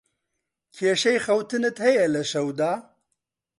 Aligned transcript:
کێشەی 0.77 1.23
خەوتنت 1.25 1.75
هەیە 1.85 2.05
لە 2.15 2.21
شەودا؟ 2.31 2.73